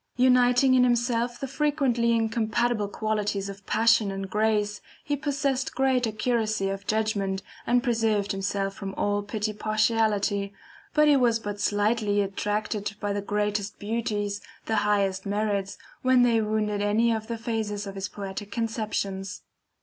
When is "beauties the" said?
13.77-14.77